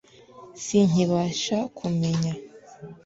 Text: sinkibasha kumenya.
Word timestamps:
sinkibasha 0.63 1.57
kumenya. 1.77 2.33